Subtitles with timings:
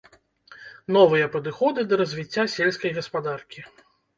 [0.95, 3.59] Новыя падыходы да развіцця сельскай гаспадаркі.